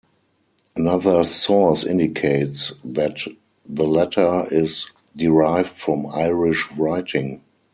Another 0.75 1.23
source 1.23 1.83
indicates 1.83 2.71
that 2.83 3.19
the 3.69 3.85
letter 3.85 4.47
is 4.49 4.89
'derived 5.15 5.69
from 5.69 6.07
Irish 6.07 6.71
writing. 6.71 7.43